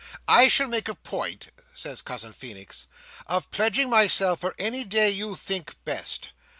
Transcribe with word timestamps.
"I 0.27 0.47
shall 0.47 0.67
make 0.67 0.87
a 0.87 0.95
point," 0.95 1.49
says 1.75 2.01
Cousin 2.01 2.33
Feenix, 2.33 2.87
"of 3.27 3.51
pledging 3.51 3.91
myself 3.91 4.39
for 4.39 4.55
any 4.57 4.83
day 4.83 5.11
you 5.11 5.35
think 5.35 5.75
best. 5.85 6.29